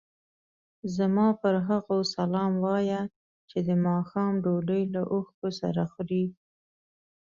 زما 0.95 1.27
پر 1.41 1.55
هغو 1.67 1.97
سلام 2.15 2.51
وایه 2.65 3.01
چې 3.49 3.57
د 3.67 3.69
ماښام 3.85 4.33
ډوډۍ 4.43 4.83
له 4.93 5.01
اوښکو 5.13 5.47
سره 5.59 5.81
خوري. 5.91 6.23